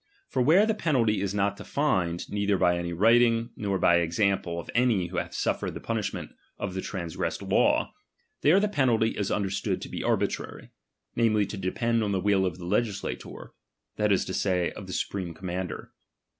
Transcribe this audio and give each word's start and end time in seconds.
For 0.27 0.41
where 0.41 0.65
the" 0.65 0.73
penalty 0.87 1.21
is 1.21 1.35
not 1.35 1.57
defined, 1.57 2.27
neither 2.27 2.57
by 2.57 2.75
any 2.79 2.91
writing, 2.91 3.51
nor 3.55 3.77
t>y 3.77 3.97
example 4.01 4.59
of 4.59 4.71
any 4.73 5.05
who 5.09 5.17
hath 5.17 5.35
suffered 5.35 5.75
the 5.75 5.79
punish 5.79 6.11
ttient 6.11 6.31
of 6.57 6.73
the 6.73 6.81
transgressed 6.81 7.43
law, 7.43 7.93
there 8.41 8.59
the 8.59 8.67
penalty 8.67 9.09
is 9.11 9.29
U 9.29 9.35
riderstood 9.35 9.79
to 9.79 9.89
be 9.89 10.03
arbitrary; 10.03 10.71
namely, 11.15 11.45
to 11.45 11.55
depend 11.55 12.03
on 12.03 12.13
ttie 12.13 12.23
will 12.23 12.47
of 12.47 12.57
the 12.57 12.65
legislator, 12.65 13.53
that 13.97 14.11
is 14.11 14.25
to 14.25 14.33
say, 14.33 14.71
of 14.71 14.87
the 14.87 14.93
su 14.93 15.05
Pi~eme 15.11 15.35
commander. 15.35 15.91